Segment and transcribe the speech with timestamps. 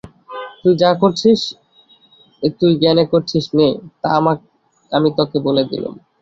[0.61, 1.39] তুই যা করছিস
[2.43, 3.67] এ তুই জ্ঞানে করছিস নে,
[4.01, 4.09] তা
[4.91, 5.95] আমি তোকে বলে দিলুম।